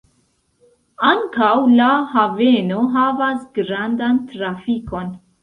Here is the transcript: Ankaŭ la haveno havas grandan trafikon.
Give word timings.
Ankaŭ 1.09 1.49
la 1.73 1.89
haveno 2.15 2.81
havas 2.97 3.45
grandan 3.61 4.19
trafikon. 4.35 5.15